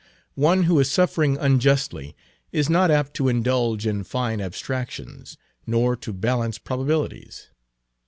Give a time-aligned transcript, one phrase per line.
[0.33, 2.15] One who is suffering unjustly
[2.51, 7.51] is not apt to indulge in fine abstractions, nor to balance probabilities.